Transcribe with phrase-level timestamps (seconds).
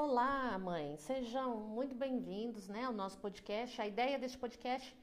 [0.00, 0.96] Olá, mãe.
[0.96, 3.82] Sejam muito bem-vindos, né, ao nosso podcast.
[3.82, 4.96] A ideia deste podcast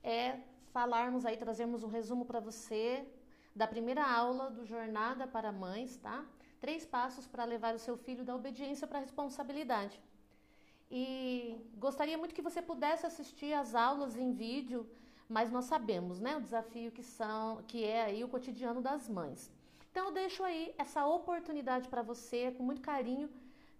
[0.00, 0.38] é
[0.72, 3.04] falarmos aí, trazermos um resumo para você
[3.52, 6.24] da primeira aula do Jornada para Mães, tá?
[6.60, 10.00] Três passos para levar o seu filho da obediência para a responsabilidade.
[10.88, 14.88] E gostaria muito que você pudesse assistir as aulas em vídeo,
[15.28, 19.50] mas nós sabemos, né, o desafio que são, que é aí o cotidiano das mães.
[19.90, 23.28] Então eu deixo aí essa oportunidade para você com muito carinho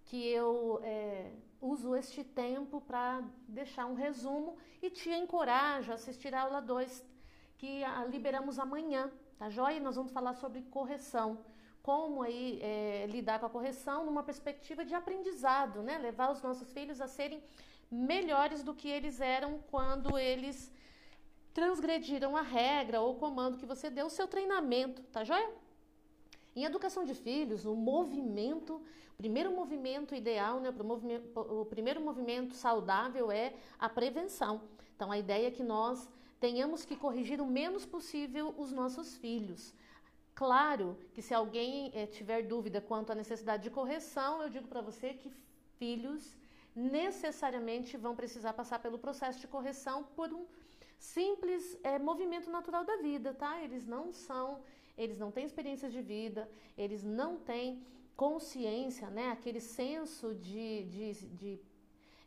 [0.09, 6.33] que eu é, uso este tempo para deixar um resumo e te encorajo a assistir
[6.33, 7.05] a aula 2
[7.59, 9.79] que a, liberamos amanhã, tá joia?
[9.79, 11.37] Nós vamos falar sobre correção,
[11.83, 15.99] como aí é, lidar com a correção numa perspectiva de aprendizado, né?
[15.99, 17.43] Levar os nossos filhos a serem
[17.91, 20.71] melhores do que eles eram quando eles
[21.53, 25.51] transgrediram a regra ou o comando que você deu, o seu treinamento, tá joia?
[26.59, 28.81] Em educação de filhos, o movimento,
[29.13, 30.69] o primeiro movimento ideal, né,
[31.33, 34.59] o primeiro movimento saudável é a prevenção.
[34.93, 39.73] Então, a ideia é que nós tenhamos que corrigir o menos possível os nossos filhos.
[40.35, 44.81] Claro que se alguém é, tiver dúvida quanto à necessidade de correção, eu digo para
[44.81, 45.31] você que
[45.77, 46.35] filhos
[46.75, 50.45] necessariamente vão precisar passar pelo processo de correção por um
[50.99, 53.63] simples é, movimento natural da vida, tá?
[53.63, 54.59] Eles não são
[55.03, 57.67] eles não têm experiências de vida, eles não têm
[58.15, 59.25] consciência, né?
[59.31, 61.59] aquele senso de, de, de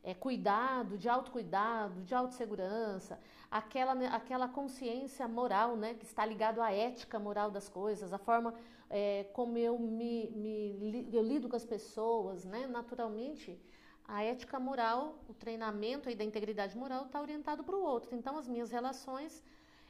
[0.02, 6.72] é, cuidado, de autocuidado, de autossegurança, aquela, aquela consciência moral, né, que está ligado à
[6.72, 8.54] ética moral das coisas, a forma
[8.90, 13.60] é, como eu me, me eu lido com as pessoas, né, naturalmente
[14.04, 18.14] a ética moral, o treinamento aí da integridade moral está orientado para o outro.
[18.14, 19.42] Então as minhas relações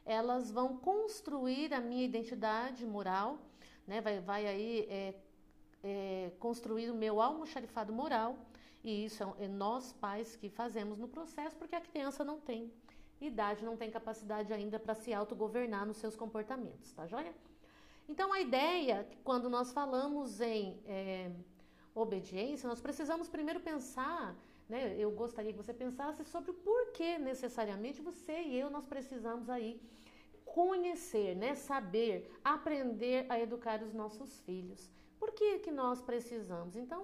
[0.04, 3.38] elas vão construir a minha identidade moral,
[3.86, 4.00] né?
[4.00, 5.14] vai, vai aí é,
[5.82, 8.36] é, construir o meu almoxarifado moral,
[8.82, 12.72] e isso é, é nós pais que fazemos no processo, porque a criança não tem
[13.20, 17.32] idade, não tem capacidade ainda para se autogovernar nos seus comportamentos, tá joia?
[18.08, 21.30] Então a ideia, quando nós falamos em é,
[21.94, 24.34] obediência, nós precisamos primeiro pensar
[24.72, 24.80] né?
[25.04, 29.70] Eu gostaria que você pensasse sobre o porquê necessariamente você e eu nós precisamos aí
[30.46, 31.54] conhecer, né?
[31.54, 34.80] saber, aprender a educar os nossos filhos.
[35.20, 36.74] Por que, que nós precisamos?
[36.74, 37.00] Então,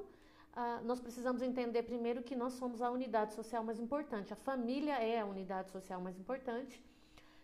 [0.54, 4.32] ah, nós precisamos entender primeiro que nós somos a unidade social mais importante.
[4.32, 6.82] A família é a unidade social mais importante.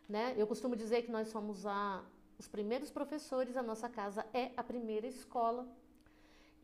[0.09, 0.35] Né?
[0.39, 2.03] Eu costumo dizer que nós somos a,
[2.39, 5.69] os primeiros professores, a nossa casa é a primeira escola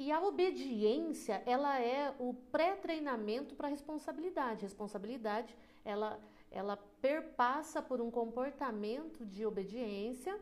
[0.00, 4.62] e a obediência, ela é o pré-treinamento para responsabilidade.
[4.62, 6.18] Responsabilidade, ela,
[6.50, 10.40] ela perpassa por um comportamento de obediência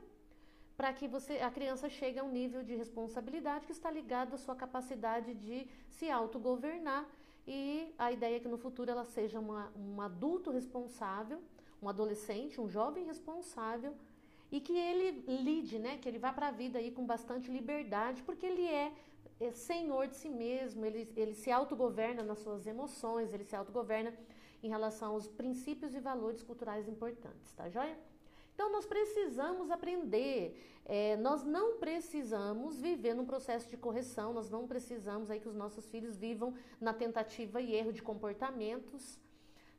[0.77, 4.39] para que você, a criança chegue a um nível de responsabilidade que está ligado à
[4.39, 7.05] sua capacidade de se autogovernar
[7.45, 11.43] e a ideia é que no futuro ela seja uma, um adulto responsável,
[11.83, 13.93] um adolescente, um jovem responsável
[14.53, 18.23] e que ele lide, né, que ele vá para a vida aí com bastante liberdade,
[18.23, 18.93] porque ele é
[19.41, 24.13] é senhor de si mesmo, ele, ele se autogoverna nas suas emoções, ele se autogoverna
[24.63, 27.97] em relação aos princípios e valores culturais importantes, tá joia?
[28.55, 34.67] Então, nós precisamos aprender, é, nós não precisamos viver num processo de correção, nós não
[34.67, 39.17] precisamos aí que os nossos filhos vivam na tentativa e erro de comportamentos,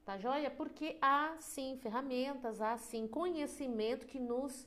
[0.05, 0.49] tá joia?
[0.49, 4.65] Porque há sim ferramentas, há sim conhecimento que nos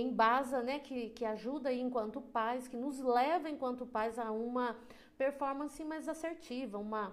[0.00, 4.76] embasa, né, que, que ajuda aí enquanto pais, que nos leva enquanto pais a uma
[5.18, 7.12] performance mais assertiva, uma,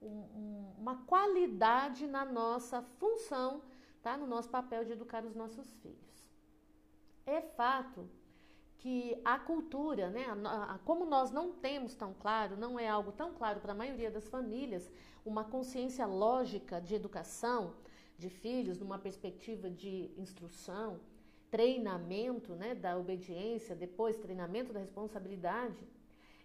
[0.00, 3.62] um, uma qualidade na nossa função,
[4.02, 6.28] tá, no nosso papel de educar os nossos filhos.
[7.26, 8.08] É fato
[8.78, 13.12] que a cultura, né, a, a, como nós não temos tão claro, não é algo
[13.12, 14.90] tão claro para a maioria das famílias,
[15.24, 17.74] uma consciência lógica de educação
[18.16, 21.00] de filhos, numa perspectiva de instrução,
[21.50, 25.86] treinamento né, da obediência, depois treinamento da responsabilidade,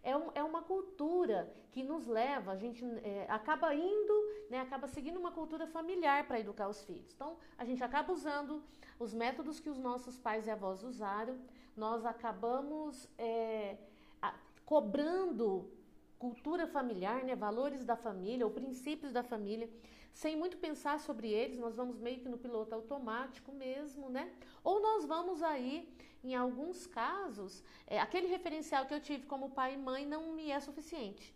[0.01, 4.13] é, um, é uma cultura que nos leva, a gente é, acaba indo,
[4.49, 7.13] né, acaba seguindo uma cultura familiar para educar os filhos.
[7.13, 8.61] Então, a gente acaba usando
[8.99, 11.39] os métodos que os nossos pais e avós usaram,
[11.75, 13.77] nós acabamos é,
[14.21, 14.33] a,
[14.65, 15.71] cobrando
[16.19, 19.69] cultura familiar, né, valores da família ou princípios da família
[20.13, 24.31] sem muito pensar sobre eles, nós vamos meio que no piloto automático mesmo, né?
[24.63, 25.89] Ou nós vamos aí,
[26.23, 30.51] em alguns casos, é, aquele referencial que eu tive como pai e mãe não me
[30.51, 31.35] é suficiente,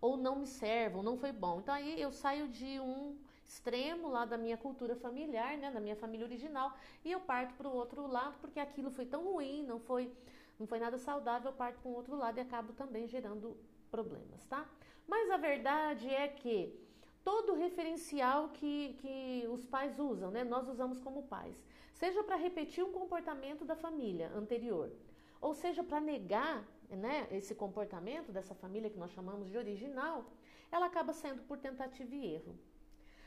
[0.00, 1.60] ou não me serve, ou não foi bom.
[1.60, 5.94] Então aí eu saio de um extremo lá da minha cultura familiar, né, da minha
[5.94, 9.78] família original, e eu parto para o outro lado porque aquilo foi tão ruim, não
[9.78, 10.12] foi,
[10.58, 13.56] não foi nada saudável, eu parto para um outro lado e acabo também gerando
[13.88, 14.68] problemas, tá?
[15.06, 16.85] Mas a verdade é que
[17.28, 19.16] todo referencial que, que
[19.54, 20.42] os pais usam, né?
[20.54, 21.56] Nós usamos como pais,
[22.02, 24.88] seja para repetir um comportamento da família anterior,
[25.40, 26.56] ou seja para negar
[27.04, 30.16] né, esse comportamento dessa família que nós chamamos de original,
[30.70, 32.54] ela acaba sendo por tentativa e erro.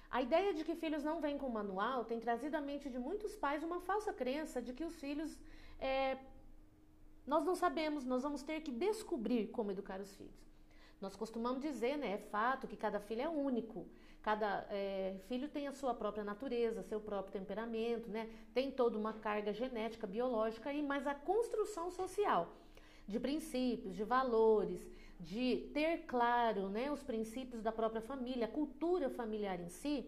[0.09, 3.35] A ideia de que filhos não vêm com manual tem trazido à mente de muitos
[3.35, 5.37] pais uma falsa crença de que os filhos.
[5.79, 6.17] É,
[7.27, 10.48] nós não sabemos, nós vamos ter que descobrir como educar os filhos.
[11.01, 13.87] Nós costumamos dizer, né, é fato que cada filho é único,
[14.21, 19.13] cada é, filho tem a sua própria natureza, seu próprio temperamento, né, tem toda uma
[19.13, 22.53] carga genética, biológica, e mas a construção social
[23.07, 24.85] de princípios, de valores,
[25.19, 30.05] de ter claro né, os princípios da própria família, a cultura familiar em si,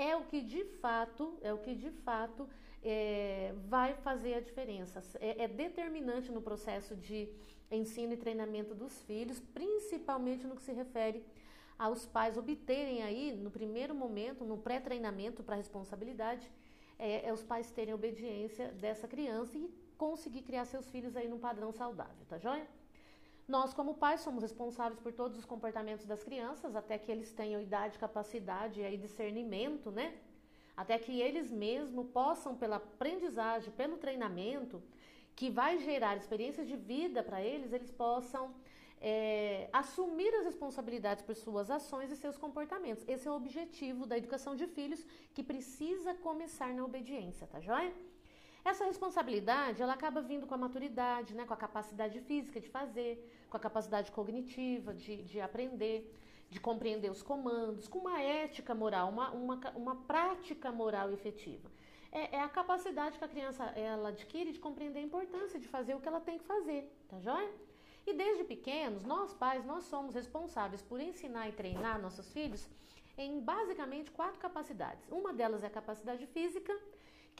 [0.00, 2.48] é o que de fato, é o que de fato
[2.82, 5.02] é, vai fazer a diferença.
[5.20, 7.28] É, é determinante no processo de
[7.70, 11.22] ensino e treinamento dos filhos, principalmente no que se refere
[11.78, 16.50] aos pais obterem aí, no primeiro momento, no pré-treinamento para responsabilidade,
[16.98, 21.38] é, é, os pais terem obediência dessa criança e conseguir criar seus filhos aí num
[21.38, 22.66] padrão saudável, tá joia?
[23.54, 27.60] Nós, como pais, somos responsáveis por todos os comportamentos das crianças, até que eles tenham
[27.60, 30.08] idade, capacidade e discernimento, né?
[30.76, 34.80] Até que eles mesmos possam, pela aprendizagem, pelo treinamento,
[35.34, 38.54] que vai gerar experiências de vida para eles, eles possam
[39.00, 43.02] é, assumir as responsabilidades por suas ações e seus comportamentos.
[43.08, 45.04] Esse é o objetivo da educação de filhos,
[45.34, 47.92] que precisa começar na obediência, tá joia?
[48.64, 53.46] Essa responsabilidade, ela acaba vindo com a maturidade, né, com a capacidade física de fazer,
[53.48, 56.14] com a capacidade cognitiva de, de aprender,
[56.50, 61.70] de compreender os comandos, com uma ética moral, uma, uma, uma prática moral efetiva.
[62.12, 65.94] É, é, a capacidade que a criança ela adquire de compreender a importância de fazer
[65.94, 67.52] o que ela tem que fazer, tá joia?
[68.04, 72.68] E desde pequenos, nós pais, nós somos responsáveis por ensinar e treinar nossos filhos
[73.16, 75.06] em basicamente quatro capacidades.
[75.08, 76.76] Uma delas é a capacidade física,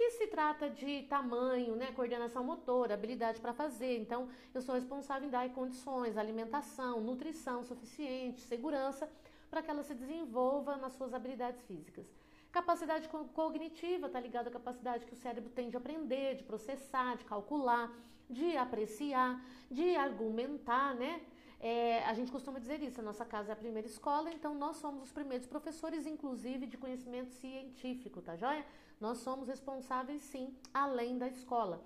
[0.00, 3.98] que se trata de tamanho, né, coordenação motora, habilidade para fazer.
[3.98, 9.06] Então, eu sou responsável em dar condições, alimentação, nutrição suficiente, segurança,
[9.50, 12.06] para que ela se desenvolva nas suas habilidades físicas.
[12.50, 17.26] Capacidade cognitiva está ligada à capacidade que o cérebro tem de aprender, de processar, de
[17.26, 17.92] calcular,
[18.30, 21.20] de apreciar, de argumentar, né?
[21.60, 24.78] É, a gente costuma dizer isso, a nossa casa é a primeira escola, então nós
[24.78, 28.64] somos os primeiros professores, inclusive, de conhecimento científico, tá joia?
[29.00, 31.82] Nós somos responsáveis, sim, além da escola.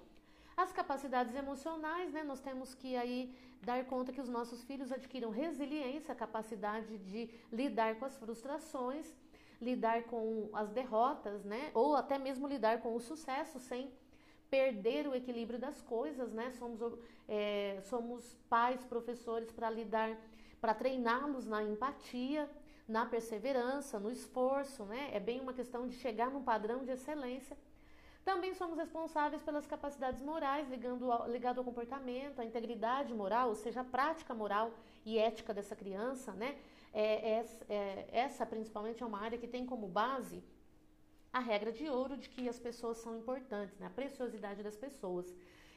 [0.56, 2.22] As capacidades emocionais, né?
[2.25, 3.32] Nós temos que aí
[3.62, 9.12] dar conta que os nossos filhos adquiram resiliência, capacidade de lidar com as frustrações,
[9.61, 11.70] lidar com as derrotas, né?
[11.72, 13.90] Ou até mesmo lidar com o sucesso sem
[14.50, 16.50] perder o equilíbrio das coisas, né?
[16.52, 16.81] Somos,
[17.28, 20.17] é, somos pais, professores para lidar,
[20.60, 22.49] para treiná-los na empatia,
[22.86, 25.10] na perseverança, no esforço, né?
[25.12, 27.56] É bem uma questão de chegar num padrão de excelência.
[28.25, 33.54] Também somos responsáveis pelas capacidades morais ligando ao, ligado ao comportamento, à integridade moral, ou
[33.54, 34.72] seja, a prática moral
[35.04, 36.56] e ética dessa criança, né?
[36.92, 40.42] É, é, é, essa principalmente é uma área que tem como base
[41.32, 43.86] a regra de ouro de que as pessoas são importantes, né?
[43.86, 45.34] a preciosidade das pessoas.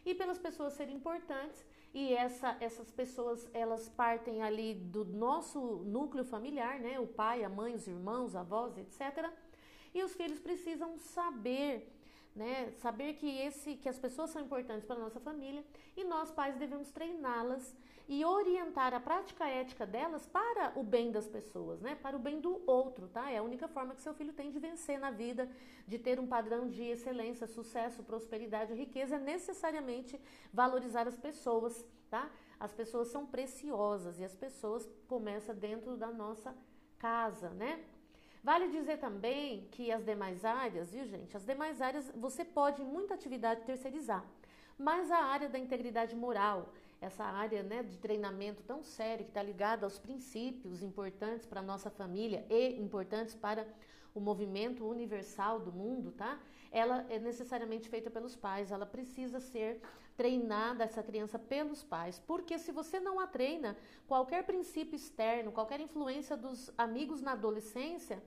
[0.09, 1.59] E pelas pessoas serem importantes,
[1.93, 5.59] e essa, essas pessoas elas partem ali do nosso
[5.95, 6.93] núcleo familiar, né?
[6.97, 9.29] O pai, a mãe, os irmãos, avós, etc.
[9.93, 11.71] E os filhos precisam saber
[12.37, 12.71] né?
[12.83, 16.91] Saber que esse, que as pessoas são importantes para nossa família e nós pais devemos
[16.91, 17.75] treiná-las
[18.07, 21.95] e orientar a prática ética delas para o bem das pessoas, né?
[21.95, 23.29] Para o bem do outro, tá?
[23.29, 25.49] É a única forma que seu filho tem de vencer na vida,
[25.85, 30.19] de ter um padrão de excelência, sucesso, prosperidade, riqueza, é necessariamente
[30.53, 32.31] valorizar as pessoas, tá?
[32.57, 36.55] As pessoas são preciosas e as pessoas começam dentro da nossa
[36.97, 37.83] casa, né?
[38.41, 41.35] Vale dizer também que as demais áreas, viu gente?
[41.35, 44.23] As demais áreas você pode muita atividade terceirizar,
[44.77, 49.41] mas a área da integridade moral, essa área né, de treinamento tão sério que está
[49.41, 53.67] ligada aos princípios importantes para a nossa família e importantes para
[54.13, 56.39] o movimento universal do mundo, tá?
[56.71, 59.79] Ela é necessariamente feita pelos pais, ela precisa ser
[60.15, 65.79] treinada essa criança pelos pais, porque se você não a treina, qualquer princípio externo, qualquer
[65.79, 68.21] influência dos amigos na adolescência,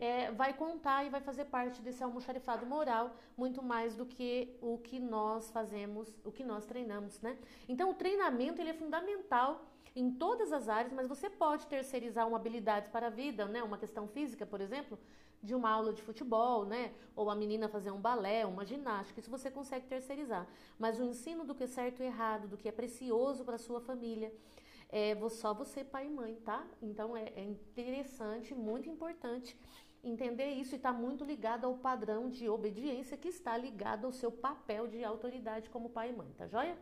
[0.00, 4.78] é, vai contar e vai fazer parte desse almoxarifado moral muito mais do que o
[4.78, 7.36] que nós fazemos, o que nós treinamos, né?
[7.68, 9.62] Então o treinamento ele é fundamental
[9.94, 13.62] em todas as áreas, mas você pode terceirizar uma habilidade para a vida, né?
[13.62, 14.98] Uma questão física, por exemplo,
[15.42, 16.94] de uma aula de futebol, né?
[17.14, 20.46] Ou a menina fazer um balé, uma ginástica, isso você consegue terceirizar.
[20.78, 23.58] Mas o ensino do que é certo e errado, do que é precioso para a
[23.58, 24.32] sua família,
[24.88, 26.66] é só você, pai e mãe, tá?
[26.80, 29.56] Então é, é interessante, muito importante
[30.02, 34.86] entender isso está muito ligado ao padrão de obediência que está ligado ao seu papel
[34.86, 36.76] de autoridade como pai e mãe, tá joia?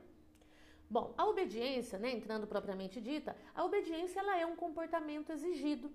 [0.91, 5.91] Bom, a obediência, né, entrando propriamente dita, a obediência ela é um comportamento exigido,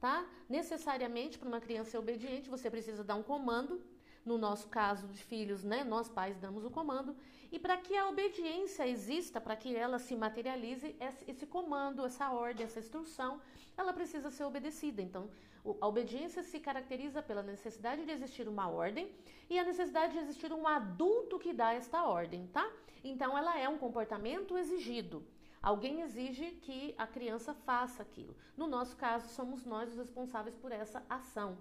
[0.00, 0.26] tá?
[0.48, 3.82] Necessariamente para uma criança obediente, você precisa dar um comando.
[4.24, 7.14] No nosso caso de filhos, né, nós pais damos o comando.
[7.50, 12.64] E para que a obediência exista, para que ela se materialize, esse comando, essa ordem,
[12.64, 13.40] essa instrução,
[13.76, 15.02] ela precisa ser obedecida.
[15.02, 15.28] Então,
[15.80, 19.10] a obediência se caracteriza pela necessidade de existir uma ordem
[19.48, 22.68] e a necessidade de existir um adulto que dá esta ordem, tá?
[23.04, 25.24] Então, ela é um comportamento exigido.
[25.62, 28.36] Alguém exige que a criança faça aquilo.
[28.56, 31.56] No nosso caso, somos nós os responsáveis por essa ação.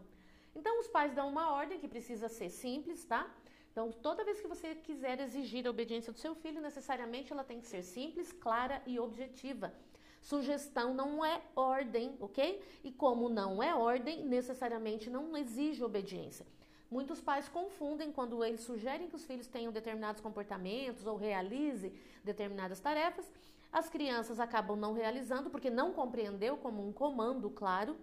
[0.56, 3.30] Então, os pais dão uma ordem que precisa ser simples, tá?
[3.72, 7.62] Então, toda vez que você quiser exigir a obediência do seu filho, necessariamente ela tem
[7.62, 9.74] que ser simples, clara e objetiva.
[10.22, 12.64] Sugestão não é ordem, ok?
[12.84, 16.46] E como não é ordem, necessariamente não exige obediência.
[16.92, 21.92] Muitos pais confundem quando eles sugerem que os filhos tenham determinados comportamentos ou realize
[22.24, 23.32] determinadas tarefas.
[23.72, 27.96] As crianças acabam não realizando porque não compreendeu como um comando claro,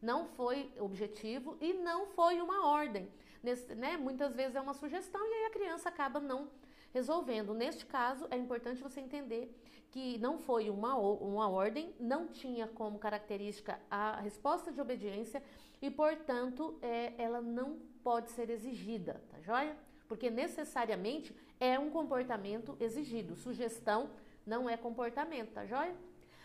[0.00, 3.08] não foi objetivo e não foi uma ordem.
[3.42, 3.96] Nesse, né?
[3.96, 6.48] Muitas vezes é uma sugestão e aí a criança acaba não
[6.92, 7.54] resolvendo.
[7.54, 9.56] Neste caso, é importante você entender
[9.92, 15.42] que não foi uma, uma ordem, não tinha como característica a resposta de obediência
[15.82, 19.76] e, portanto, é, ela não pode ser exigida, tá joia?
[20.08, 23.36] Porque necessariamente é um comportamento exigido.
[23.36, 24.08] Sugestão
[24.46, 25.94] não é comportamento, tá joia?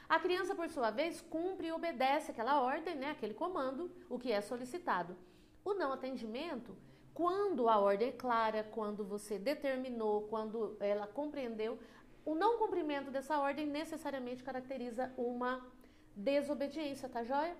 [0.09, 4.29] A criança, por sua vez, cumpre e obedece aquela ordem, né, aquele comando, o que
[4.29, 5.15] é solicitado.
[5.63, 6.75] O não atendimento,
[7.13, 11.79] quando a ordem é clara, quando você determinou, quando ela compreendeu,
[12.27, 15.65] o não cumprimento dessa ordem necessariamente caracteriza uma
[16.13, 17.55] desobediência, tá joia?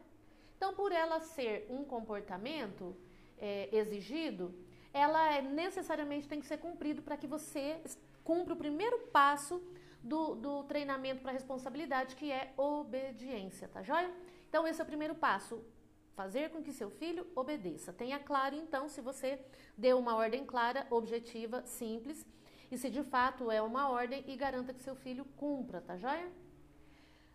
[0.58, 2.94] Então, por ela ser um comportamento
[3.38, 4.54] é, exigido,
[4.94, 7.80] ela é, necessariamente tem que ser cumprido para que você
[8.26, 9.64] cumpra o primeiro passo
[10.04, 14.12] do, do treinamento para responsabilidade, que é obediência, tá joia?
[14.50, 15.64] Então, esse é o primeiro passo.
[16.14, 17.94] Fazer com que seu filho obedeça.
[17.94, 19.40] Tenha claro, então, se você
[19.78, 22.26] deu uma ordem clara, objetiva, simples
[22.72, 26.30] e se de fato é uma ordem e garanta que seu filho cumpra, tá joia?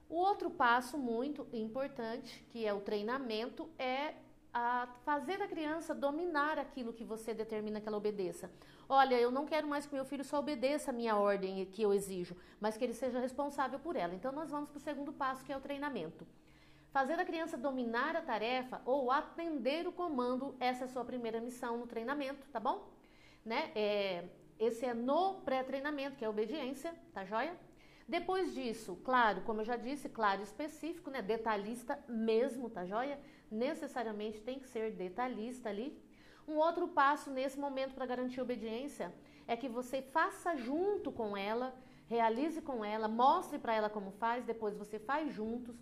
[0.08, 4.14] O outro passo muito importante, que é o treinamento, é
[4.52, 8.50] a fazer a criança dominar aquilo que você determina que ela obedeça.
[8.86, 11.94] Olha, eu não quero mais que meu filho só obedeça a minha ordem que eu
[11.94, 14.14] exijo, mas que ele seja responsável por ela.
[14.14, 16.26] Então, nós vamos para o segundo passo, que é o treinamento.
[16.90, 21.40] Fazer a criança dominar a tarefa ou atender o comando, essa é a sua primeira
[21.40, 22.86] missão no treinamento, tá bom?
[23.42, 23.72] Né?
[23.74, 24.24] É,
[24.64, 27.54] esse é no pré-treinamento, que é obediência, tá joia?
[28.06, 31.20] Depois disso, claro, como eu já disse, claro, específico, né?
[31.20, 33.18] Detalhista mesmo, tá joia?
[33.50, 36.00] Necessariamente tem que ser detalhista ali.
[36.46, 39.12] Um outro passo nesse momento para garantir obediência
[39.46, 41.74] é que você faça junto com ela,
[42.06, 45.76] realize com ela, mostre para ela como faz, depois você faz juntos,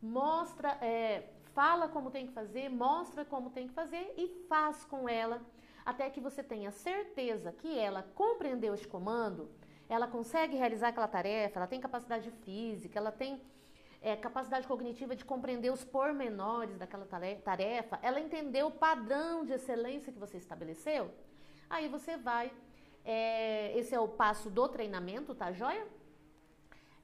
[0.00, 5.08] mostra, é, fala como tem que fazer, mostra como tem que fazer e faz com
[5.08, 5.40] ela
[5.84, 9.50] até que você tenha certeza que ela compreendeu esse comando,
[9.88, 13.40] ela consegue realizar aquela tarefa, ela tem capacidade física, ela tem
[14.00, 20.12] é, capacidade cognitiva de compreender os pormenores daquela tarefa, ela entendeu o padrão de excelência
[20.12, 21.10] que você estabeleceu,
[21.68, 22.52] aí você vai.
[23.04, 25.86] É, esse é o passo do treinamento, tá joia?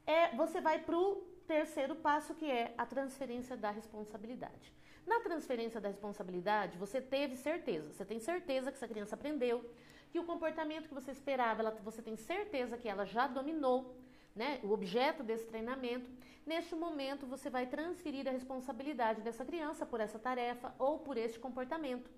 [0.07, 1.17] É, você vai para o
[1.47, 4.73] terceiro passo, que é a transferência da responsabilidade.
[5.09, 9.65] Na transferência da responsabilidade, você teve certeza, você tem certeza que essa criança aprendeu,
[10.11, 13.97] que o comportamento que você esperava, ela, você tem certeza que ela já dominou,
[14.37, 16.11] né, o objeto desse treinamento.
[16.45, 21.39] Neste momento, você vai transferir a responsabilidade dessa criança por essa tarefa ou por este
[21.39, 22.11] comportamento.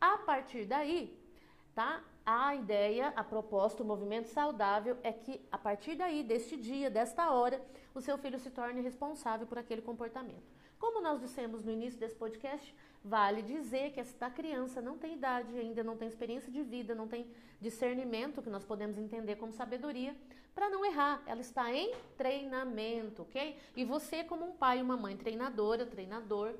[0.00, 1.16] A partir daí,
[1.74, 2.02] tá?
[2.28, 7.30] A ideia, a proposta, o movimento saudável é que a partir daí, deste dia, desta
[7.30, 7.64] hora,
[7.94, 10.42] o seu filho se torne responsável por aquele comportamento.
[10.76, 15.56] Como nós dissemos no início desse podcast, vale dizer que esta criança não tem idade
[15.56, 17.30] ainda, não tem experiência de vida, não tem
[17.60, 20.16] discernimento, que nós podemos entender como sabedoria,
[20.52, 21.22] para não errar.
[21.26, 23.56] Ela está em treinamento, ok?
[23.76, 26.56] E você, como um pai e uma mãe treinadora, treinador,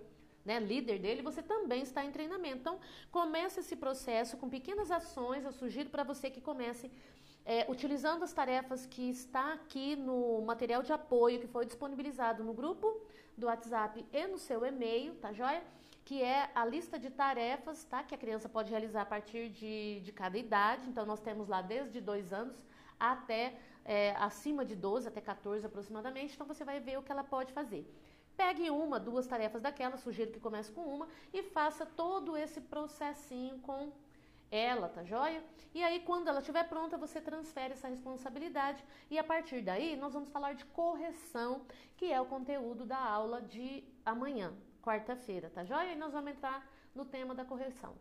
[0.47, 2.59] né, líder dele, você também está em treinamento.
[2.59, 2.79] Então,
[3.11, 5.45] comece esse processo com pequenas ações.
[5.45, 6.91] Eu sugiro para você que comece
[7.45, 12.55] é, utilizando as tarefas que está aqui no material de apoio que foi disponibilizado no
[12.55, 13.00] grupo
[13.37, 15.62] do WhatsApp e no seu e-mail, tá joia?
[16.05, 18.03] Que é a lista de tarefas, tá?
[18.03, 20.88] Que a criança pode realizar a partir de, de cada idade.
[20.88, 22.65] Então, nós temos lá desde dois anos
[22.99, 23.55] até
[23.87, 26.35] é, acima de 12, até 14 aproximadamente.
[26.35, 27.87] Então você vai ver o que ela pode fazer.
[28.37, 33.59] Pegue uma, duas tarefas daquela, sugiro que comece com uma e faça todo esse processinho
[33.61, 33.93] com
[34.50, 35.43] ela, tá joia?
[35.75, 40.12] E aí, quando ela estiver pronta, você transfere essa responsabilidade e a partir daí nós
[40.14, 41.66] vamos falar de correção,
[41.97, 44.52] que é o conteúdo da aula de amanhã,
[44.83, 45.93] quarta-feira, tá joia?
[45.93, 47.95] E nós vamos entrar no tema da correção.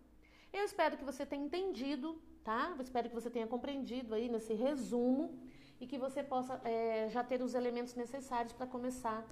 [0.54, 2.74] Eu espero que você tenha entendido, tá?
[2.76, 5.38] Eu espero que você tenha compreendido aí nesse resumo
[5.82, 9.26] e que você possa é, já ter os elementos necessários para começar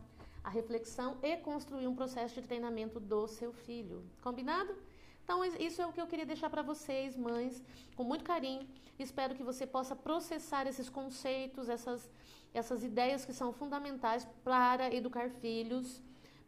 [0.43, 4.03] a reflexão e construir um processo de treinamento do seu filho.
[4.21, 4.75] Combinado?
[5.23, 7.63] Então, isso é o que eu queria deixar para vocês, mães,
[7.95, 8.67] com muito carinho.
[8.99, 12.11] Espero que você possa processar esses conceitos, essas,
[12.53, 16.01] essas ideias que são fundamentais para educar filhos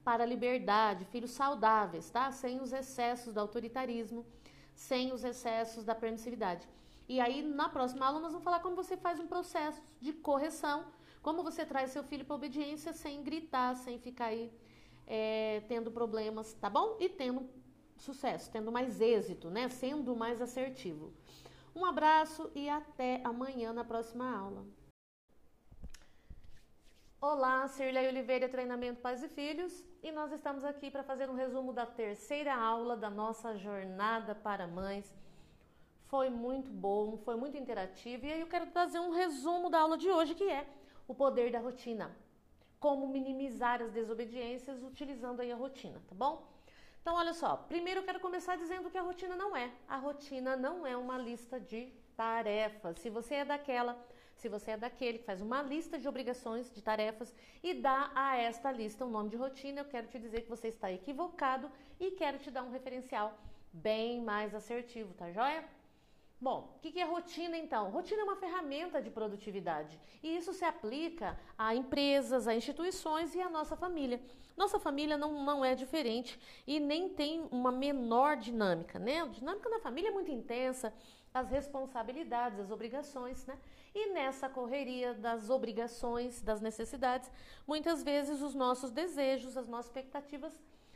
[0.06, 2.32] para a liberdade, filhos saudáveis, tá?
[2.32, 4.24] Sem os excessos do autoritarismo,
[4.75, 6.70] sem os excessos da permissividade.
[7.10, 10.86] E aí, na próxima aula, nós vamos falar como você faz um processo de correção,
[11.25, 14.53] como você traz seu filho para obediência sem gritar, sem ficar aí
[15.08, 16.98] é, tendo problemas, tá bom?
[17.00, 17.50] E tendo
[17.98, 19.67] sucesso, tendo mais êxito, né?
[19.67, 21.12] Sendo mais assertivo.
[21.75, 24.63] Um abraço e até amanhã na próxima aula.
[27.20, 31.74] Olá, Cirlei Oliveira, Treinamento Pais e Filhos, e nós estamos aqui para fazer um resumo
[31.74, 35.12] da terceira aula da nossa jornada para mães.
[36.05, 39.98] Foi muito bom, foi muito interativo, e aí eu quero trazer um resumo da aula
[39.98, 40.67] de hoje, que é
[41.08, 42.16] o poder da rotina.
[42.80, 46.48] Como minimizar as desobediências utilizando aí a rotina, tá bom?
[47.02, 49.72] Então, olha só, primeiro eu quero começar dizendo que a rotina não é.
[49.88, 52.98] A rotina não é uma lista de tarefas.
[53.00, 53.96] Se você é daquela,
[54.36, 57.34] se você é daquele que faz uma lista de obrigações, de tarefas
[57.64, 60.68] e dá a esta lista um nome de rotina, eu quero te dizer que você
[60.68, 63.38] está equivocado e quero te dar um referencial
[63.72, 65.64] bem mais assertivo, tá joia?
[66.46, 67.90] Bom, o que é rotina então?
[67.90, 73.42] Rotina é uma ferramenta de produtividade e isso se aplica a empresas, a instituições e
[73.42, 74.22] à nossa família.
[74.56, 79.24] Nossa família não, não é diferente e nem tem uma menor dinâmica, né?
[79.24, 80.94] A dinâmica da família é muito intensa,
[81.34, 83.58] as responsabilidades, as obrigações, né?
[83.96, 87.27] E nessa correria das obrigações, das necessidades,
[87.66, 90.53] muitas vezes os nossos desejos, as nossas expectativas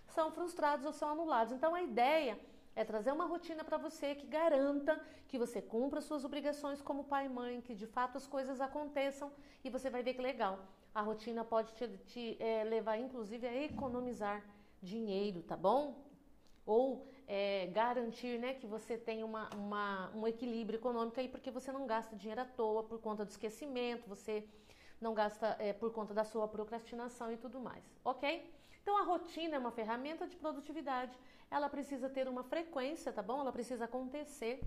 [0.10, 1.52] são frustrados ou são anulados.
[1.54, 2.40] Então a ideia
[2.80, 4.94] é trazer uma rotina para você que garanta
[5.28, 9.30] que você cumpra suas obrigações como pai e mãe, que de fato as coisas aconteçam
[9.66, 10.58] e você vai ver que legal.
[10.96, 14.42] A rotina pode te, te é, levar, inclusive, a economizar
[14.82, 16.06] dinheiro, tá bom?
[16.66, 21.74] Ou é, garantir né, que você tenha uma, uma, um equilíbrio econômico aí, porque você
[21.74, 24.48] não gasta dinheiro à toa por conta do esquecimento, você
[25.02, 28.50] não gasta é, por conta da sua procrastinação e tudo mais, ok?
[28.82, 31.16] Então a rotina é uma ferramenta de produtividade
[31.50, 33.40] ela precisa ter uma frequência, tá bom?
[33.40, 34.62] Ela precisa acontecer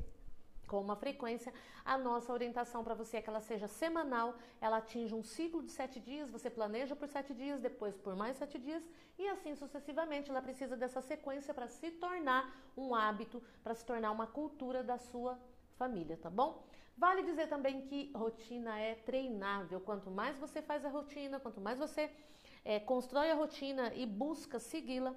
[0.67, 1.53] com uma frequência.
[1.85, 5.71] A nossa orientação para você é que ela seja semanal, ela atinja um ciclo de
[5.71, 8.83] sete dias, você planeja por sete dias, depois por mais sete dias
[9.19, 10.31] e assim sucessivamente.
[10.31, 14.99] Ela precisa dessa sequência para se tornar um hábito, para se tornar uma cultura da
[14.99, 15.39] sua
[15.77, 16.65] família, tá bom?
[16.97, 19.81] Vale dizer também que rotina é treinável.
[19.81, 22.11] Quanto mais você faz a rotina, quanto mais você
[22.65, 25.15] é, constrói a rotina e busca segui-la,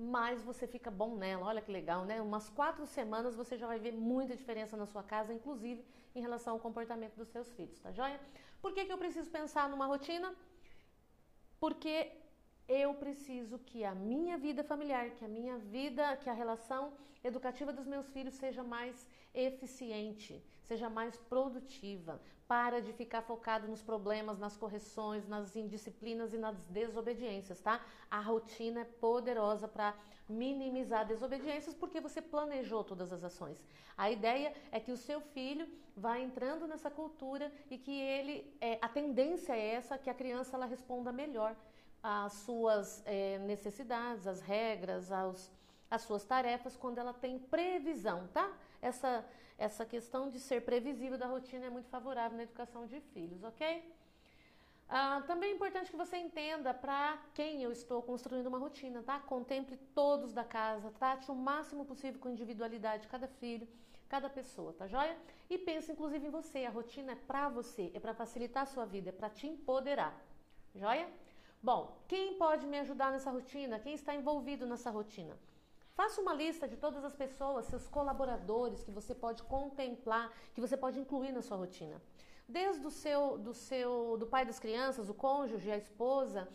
[0.00, 1.46] mais você fica bom nela.
[1.46, 2.20] Olha que legal, né?
[2.20, 5.84] Umas quatro semanas você já vai ver muita diferença na sua casa, inclusive
[6.14, 8.18] em relação ao comportamento dos seus filhos, tá joia?
[8.62, 10.34] Por que, que eu preciso pensar numa rotina?
[11.58, 12.12] Porque
[12.68, 17.72] eu preciso que a minha vida familiar, que a minha vida, que a relação educativa
[17.72, 22.20] dos meus filhos seja mais eficiente, seja mais produtiva.
[22.50, 27.80] Para de ficar focado nos problemas, nas correções, nas indisciplinas e nas desobediências, tá?
[28.10, 29.94] A rotina é poderosa para
[30.28, 33.62] minimizar desobediências porque você planejou todas as ações.
[33.96, 38.78] A ideia é que o seu filho vá entrando nessa cultura e que ele, é,
[38.82, 41.54] a tendência é essa, que a criança ela responda melhor
[42.02, 45.48] às suas é, necessidades, às regras, aos,
[45.88, 48.50] às suas tarefas quando ela tem previsão, tá?
[48.82, 49.24] Essa
[49.60, 53.62] essa questão de ser previsível da rotina é muito favorável na educação de filhos, ok?
[54.88, 59.20] Ah, também é importante que você entenda para quem eu estou construindo uma rotina, tá?
[59.20, 63.68] Contemple todos da casa, trate o máximo possível com individualidade cada filho,
[64.08, 65.14] cada pessoa, tá joia?
[65.50, 68.86] E pense inclusive em você, a rotina é para você, é para facilitar a sua
[68.86, 70.18] vida, é para te empoderar,
[70.74, 71.06] joia?
[71.62, 73.78] Bom, quem pode me ajudar nessa rotina?
[73.78, 75.36] Quem está envolvido nessa rotina?
[76.00, 80.74] Faça uma lista de todas as pessoas, seus colaboradores que você pode contemplar, que você
[80.74, 82.00] pode incluir na sua rotina.
[82.48, 86.48] Desde o seu, do seu, do pai das crianças, o cônjuge, a esposa,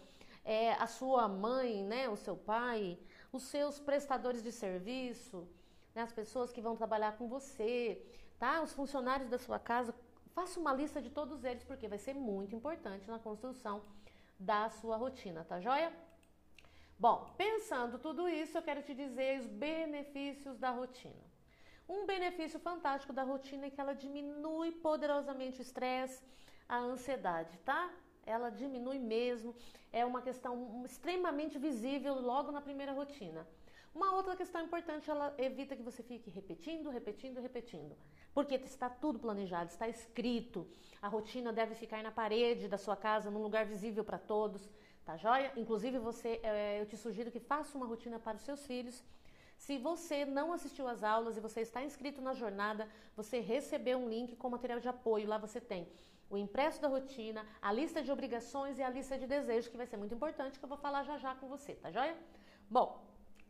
[0.44, 2.98] é, a sua mãe, né, o seu pai,
[3.32, 5.48] os seus prestadores de serviço,
[5.94, 8.04] né, as pessoas que vão trabalhar com você,
[8.40, 8.64] tá?
[8.64, 9.94] Os funcionários da sua casa,
[10.36, 13.84] Faça uma lista de todos eles, porque vai ser muito importante na construção
[14.38, 15.94] da sua rotina, tá joia?
[16.98, 21.24] Bom, pensando tudo isso, eu quero te dizer os benefícios da rotina.
[21.90, 26.24] Um benefício fantástico da rotina é que ela diminui poderosamente o estresse,
[26.70, 27.92] a ansiedade, tá?
[28.26, 29.54] Ela diminui mesmo,
[29.92, 33.46] é uma questão extremamente visível logo na primeira rotina.
[33.94, 37.96] Uma outra questão importante, ela evita que você fique repetindo, repetindo, repetindo.
[38.34, 40.66] Porque está tudo planejado, está escrito.
[41.02, 44.70] A rotina deve ficar na parede da sua casa, num lugar visível para todos,
[45.06, 45.52] tá joia?
[45.56, 49.04] Inclusive, você, é, eu te sugiro que faça uma rotina para os seus filhos
[49.58, 54.10] se você não assistiu às aulas e você está inscrito na jornada, você recebeu um
[54.10, 55.28] link com material de apoio.
[55.28, 55.88] Lá você tem
[56.30, 59.86] o impresso da rotina, a lista de obrigações e a lista de desejos, que vai
[59.86, 62.15] ser muito importante, que eu vou falar já já com você, tá joia?
[62.70, 63.04] Bom,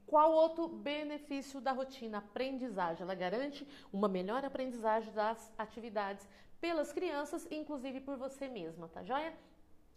[0.06, 2.20] qual outro benefício da rotina?
[2.20, 3.02] Aprendizagem.
[3.02, 6.28] Ela garante uma melhor aprendizagem das atividades
[6.62, 9.34] pelas crianças, inclusive por você mesma, tá joia?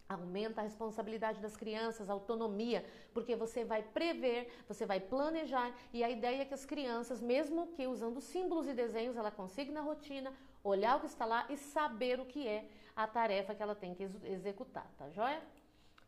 [0.08, 6.02] Aumenta a responsabilidade das crianças, a autonomia, porque você vai prever, você vai planejar e
[6.02, 9.82] a ideia é que as crianças, mesmo que usando símbolos e desenhos, ela consiga na
[9.82, 10.32] rotina
[10.64, 13.94] olhar o que está lá e saber o que é a tarefa que ela tem
[13.94, 15.40] que executar, tá joia?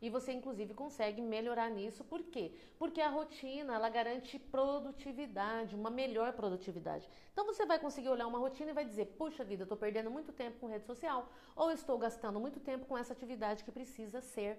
[0.01, 2.03] E você, inclusive, consegue melhorar nisso.
[2.03, 2.51] Por quê?
[2.79, 7.07] Porque a rotina, ela garante produtividade, uma melhor produtividade.
[7.31, 10.31] Então, você vai conseguir olhar uma rotina e vai dizer, puxa vida, estou perdendo muito
[10.33, 14.57] tempo com rede social, ou estou gastando muito tempo com essa atividade que precisa ser,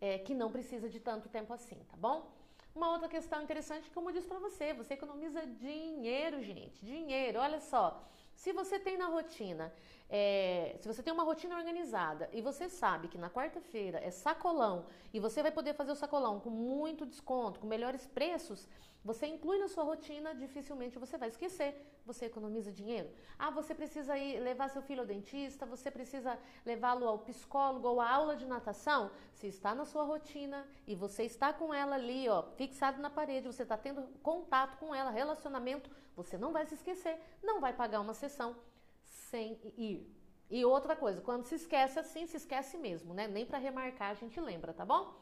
[0.00, 2.32] é, que não precisa de tanto tempo assim, tá bom?
[2.74, 7.38] Uma outra questão interessante, como eu disse para você, você economiza dinheiro, gente, dinheiro.
[7.38, 8.02] Olha só,
[8.34, 9.72] se você tem na rotina
[10.08, 14.86] é, se você tem uma rotina organizada e você sabe que na quarta-feira é sacolão
[15.12, 18.68] e você vai poder fazer o sacolão com muito desconto, com melhores preços,
[19.04, 23.10] você inclui na sua rotina, dificilmente você vai esquecer, você economiza dinheiro.
[23.38, 28.00] Ah, você precisa ir levar seu filho ao dentista, você precisa levá-lo ao psicólogo ou
[28.00, 29.10] à aula de natação.
[29.32, 33.46] Se está na sua rotina e você está com ela ali, ó, fixado na parede,
[33.46, 38.00] você está tendo contato com ela, relacionamento, você não vai se esquecer, não vai pagar
[38.00, 38.56] uma sessão
[39.04, 40.06] sem ir.
[40.50, 43.26] E outra coisa, quando se esquece assim, se esquece mesmo, né?
[43.26, 45.14] Nem para remarcar a gente lembra, tá bom?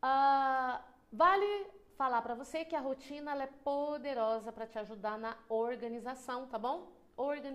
[0.00, 0.82] Ah,
[1.12, 6.58] vale falar para você que a rotina é poderosa para te ajudar na organização, tá
[6.58, 6.90] bom?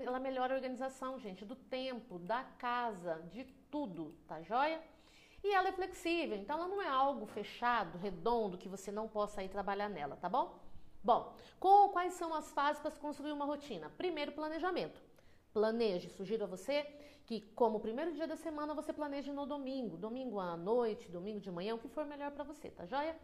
[0.05, 4.79] Ela melhora a organização, gente, do tempo, da casa, de tudo, tá joia?
[5.43, 9.41] E ela é flexível, então ela não é algo fechado, redondo, que você não possa
[9.41, 10.59] ir trabalhar nela, tá bom?
[11.03, 13.91] Bom, com, quais são as fases para construir uma rotina?
[13.97, 15.01] Primeiro, planejamento.
[15.53, 16.83] Planeje, sugiro a você
[17.25, 21.49] que, como primeiro dia da semana, você planeje no domingo, domingo à noite, domingo de
[21.49, 23.17] manhã, o que for melhor para você, tá joia?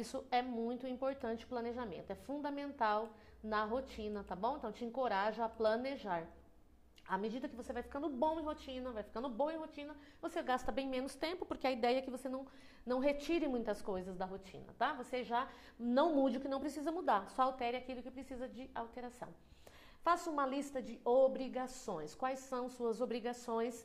[0.00, 3.08] Isso é muito importante, o planejamento, é fundamental
[3.42, 4.56] na rotina, tá bom?
[4.56, 6.24] Então, te encorajo a planejar.
[7.14, 10.40] À medida que você vai ficando bom em rotina, vai ficando bom em rotina, você
[10.42, 12.46] gasta bem menos tempo, porque a ideia é que você não,
[12.86, 14.92] não retire muitas coisas da rotina, tá?
[14.92, 18.70] Você já não mude o que não precisa mudar, só altere aquilo que precisa de
[18.74, 19.28] alteração.
[20.02, 22.14] Faça uma lista de obrigações.
[22.14, 23.84] Quais são suas obrigações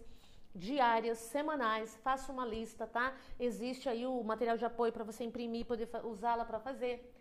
[0.54, 1.96] diárias, semanais?
[2.04, 3.14] Faça uma lista, tá?
[3.40, 7.12] Existe aí o material de apoio para você imprimir, poder usá-la para fazer.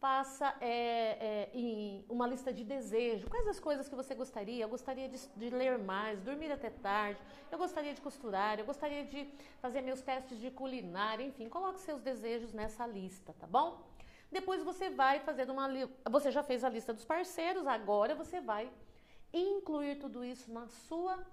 [0.00, 3.28] Faça é, é, uma lista de desejo.
[3.28, 4.62] Quais as coisas que você gostaria?
[4.64, 7.18] Eu gostaria de, de ler mais, dormir até tarde.
[7.50, 8.58] Eu gostaria de costurar.
[8.58, 9.26] Eu gostaria de
[9.62, 11.24] fazer meus testes de culinária.
[11.24, 13.80] Enfim, coloque seus desejos nessa lista, tá bom?
[14.30, 15.68] Depois você vai fazer uma
[16.10, 18.68] você já fez a lista dos parceiros, agora você vai
[19.32, 21.24] incluir tudo isso na sua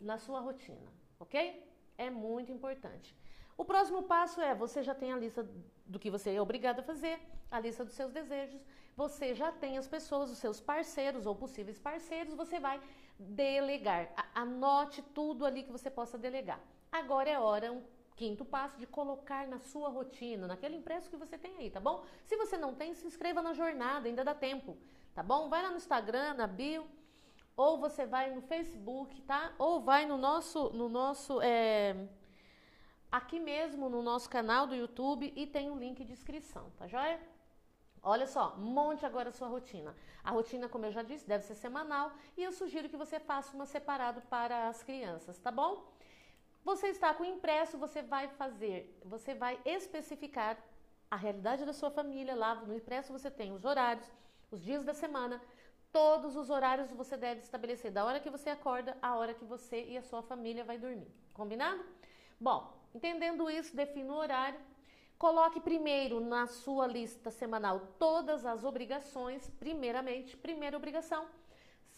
[0.00, 1.64] na sua rotina, OK?
[1.96, 3.16] É muito importante.
[3.56, 5.46] O próximo passo é você já tem a lista
[5.86, 8.60] do que você é obrigado a fazer, a lista dos seus desejos,
[8.96, 12.80] você já tem as pessoas, os seus parceiros ou possíveis parceiros, você vai
[13.18, 14.12] delegar.
[14.34, 16.60] Anote tudo ali que você possa delegar.
[16.90, 17.72] Agora é hora
[18.20, 22.04] Quinto passo de colocar na sua rotina, naquele impresso que você tem aí, tá bom?
[22.26, 24.76] Se você não tem, se inscreva na jornada, ainda dá tempo,
[25.14, 25.48] tá bom?
[25.48, 26.86] Vai lá no Instagram, na bio,
[27.60, 29.52] ou você vai no Facebook, tá?
[29.58, 31.94] Ou vai no nosso, no nosso, é,
[33.12, 37.20] aqui mesmo no nosso canal do YouTube e tem um link de inscrição, tá joia?
[38.02, 39.94] Olha só, monte agora a sua rotina.
[40.24, 43.54] A rotina, como eu já disse, deve ser semanal e eu sugiro que você faça
[43.54, 45.86] uma separado para as crianças, tá bom?
[46.64, 50.56] Você está com o impresso, você vai fazer, você vai especificar
[51.10, 52.34] a realidade da sua família.
[52.34, 54.10] Lá no impresso você tem os horários,
[54.50, 55.42] os dias da semana,
[55.92, 59.84] todos os horários você deve estabelecer da hora que você acorda, a hora que você
[59.84, 61.10] e a sua família vai dormir.
[61.32, 61.84] Combinado?
[62.40, 64.60] Bom, entendendo isso, defina o horário.
[65.18, 71.26] Coloque primeiro na sua lista semanal todas as obrigações, primeiramente, primeira obrigação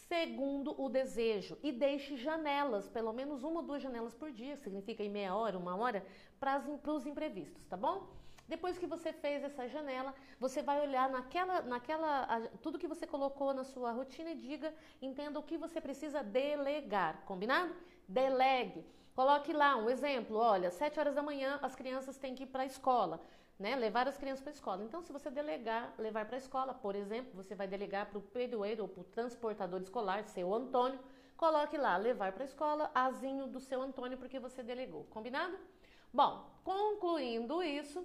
[0.08, 1.56] segundo o desejo.
[1.62, 5.58] E deixe janelas, pelo menos uma ou duas janelas por dia, significa em meia hora,
[5.58, 6.04] uma hora,
[6.38, 8.21] para os imprevistos, tá bom?
[8.48, 13.54] Depois que você fez essa janela, você vai olhar naquela, naquela, tudo que você colocou
[13.54, 17.74] na sua rotina e diga, entenda o que você precisa delegar, combinado?
[18.06, 18.84] Delegue.
[19.14, 22.62] Coloque lá um exemplo, olha, sete horas da manhã as crianças têm que ir para
[22.62, 23.20] a escola
[23.62, 23.76] né?
[23.76, 24.82] Levar as crianças para a escola.
[24.82, 28.22] Então, se você delegar, levar para a escola, por exemplo, você vai delegar para o
[28.22, 30.98] pedroeiro ou para o transportador escolar, seu Antônio,
[31.36, 35.04] coloque lá, levar para a escola, azinho do seu Antônio, porque você delegou.
[35.04, 35.56] Combinado?
[36.12, 38.04] Bom, concluindo isso,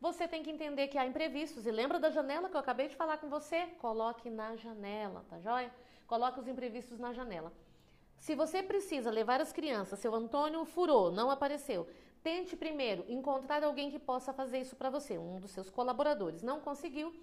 [0.00, 1.66] você tem que entender que há imprevistos.
[1.66, 3.66] E lembra da janela que eu acabei de falar com você?
[3.78, 5.72] Coloque na janela, tá joia?
[6.06, 7.52] Coloque os imprevistos na janela.
[8.18, 11.88] Se você precisa levar as crianças, seu Antônio furou, não apareceu.
[12.22, 16.42] Tente primeiro encontrar alguém que possa fazer isso para você, um dos seus colaboradores.
[16.42, 17.14] Não conseguiu?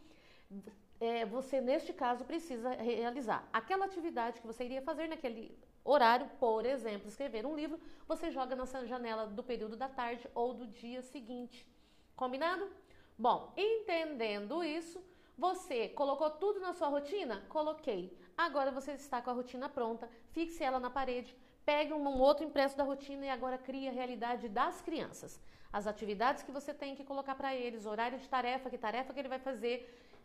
[1.00, 6.66] É, você, neste caso, precisa realizar aquela atividade que você iria fazer naquele horário, por
[6.66, 11.02] exemplo, escrever um livro, você joga nessa janela do período da tarde ou do dia
[11.02, 11.68] seguinte.
[12.16, 12.70] Combinado?
[13.18, 15.04] Bom, entendendo isso,
[15.38, 17.46] você colocou tudo na sua rotina?
[17.50, 18.18] Coloquei.
[18.38, 22.76] Agora você está com a rotina pronta, fixe ela na parede, Pegue um outro impresso
[22.76, 25.40] da rotina e agora crie a realidade das crianças.
[25.72, 29.20] As atividades que você tem que colocar para eles, horário de tarefa, que tarefa que
[29.20, 29.76] ele vai fazer,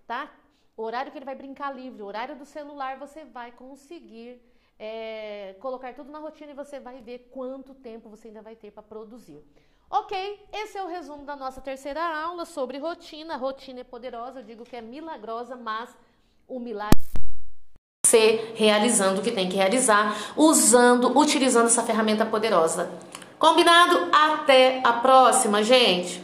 [0.07, 0.33] tá?
[0.77, 4.42] Horário que ele vai brincar livre, horário do celular, você vai conseguir
[4.79, 8.72] é, colocar tudo na rotina e você vai ver quanto tempo você ainda vai ter
[8.72, 9.42] para produzir.
[9.90, 13.37] Ok, esse é o resumo da nossa terceira aula sobre rotina.
[13.37, 15.88] Rotina é poderosa, eu digo que é milagrosa, mas
[16.46, 16.98] o milagre
[18.07, 22.90] ser realizando o que tem que realizar, usando, utilizando essa ferramenta poderosa.
[23.38, 24.09] Combinado?
[24.12, 26.22] Até a próxima, gente!